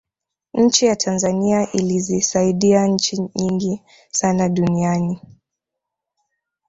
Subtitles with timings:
[0.53, 3.81] nchi ya tanzania ilizisaidia nchi nyingi
[4.11, 5.21] sana duniani